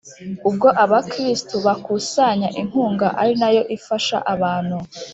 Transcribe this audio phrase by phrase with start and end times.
[0.49, 4.77] ubwo abakristu bakusanya inkunga ari nayo ifashaabantu